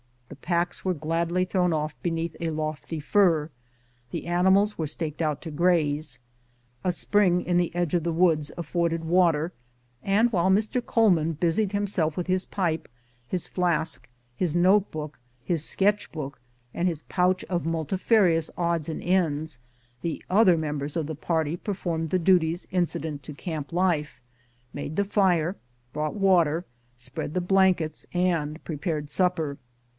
The 0.29 0.35
packs 0.47 0.83
were 0.83 0.95
gladly 0.95 1.45
thrown 1.45 1.73
off 1.73 1.93
beneath 2.01 2.35
a 2.39 2.49
lofty 2.49 2.99
fir; 2.99 3.51
the 4.09 4.25
animals 4.25 4.75
were 4.75 4.87
staked 4.87 5.21
out 5.21 5.41
to 5.43 5.51
graze. 5.51 6.17
A 6.83 6.91
spring 6.91 7.41
in 7.41 7.57
the 7.57 7.75
edge 7.75 7.93
of 7.93 8.03
the 8.03 8.13
woods 8.13 8.49
afforded 8.57 9.03
water, 9.03 9.51
and 10.01 10.31
while 10.31 10.49
Mr. 10.49 10.83
Coleman 10.83 11.33
busied 11.33 11.73
himself 11.73 12.17
with 12.17 12.25
his 12.25 12.45
pipe, 12.45 12.89
his 13.27 13.47
flask, 13.47 14.09
his 14.35 14.55
note 14.55 14.89
book, 14.89 15.19
his 15.43 15.63
sketch 15.63 16.11
book, 16.11 16.39
and 16.73 16.87
his 16.87 17.03
pouch 17.03 17.43
of 17.43 17.65
multifarious 17.65 18.49
odds 18.57 18.89
and 18.89 19.03
ends, 19.03 19.59
the 20.01 20.23
other 20.31 20.57
members 20.57 20.95
of 20.95 21.05
the 21.05 21.13
party 21.13 21.55
performed 21.55 22.09
the 22.09 22.17
duties 22.17 22.67
incident 22.71 23.21
to 23.23 23.33
camp 23.33 23.71
life: 23.71 24.19
made 24.73 24.95
the 24.95 25.03
fire, 25.03 25.57
brought 25.93 26.15
water, 26.15 26.65
spread 26.97 27.35
the 27.35 27.41
blankets, 27.41 28.07
and 28.13 28.63
prepared 28.63 29.07
supper. 29.09 29.57